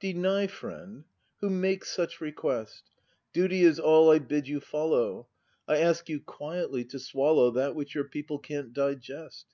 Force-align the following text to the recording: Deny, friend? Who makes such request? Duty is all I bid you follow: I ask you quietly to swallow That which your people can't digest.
Deny, 0.00 0.46
friend? 0.46 1.04
Who 1.42 1.50
makes 1.50 1.90
such 1.90 2.18
request? 2.18 2.84
Duty 3.34 3.62
is 3.64 3.78
all 3.78 4.10
I 4.10 4.18
bid 4.18 4.48
you 4.48 4.58
follow: 4.58 5.28
I 5.68 5.76
ask 5.76 6.08
you 6.08 6.20
quietly 6.20 6.86
to 6.86 6.98
swallow 6.98 7.50
That 7.50 7.74
which 7.74 7.94
your 7.94 8.04
people 8.04 8.38
can't 8.38 8.72
digest. 8.72 9.42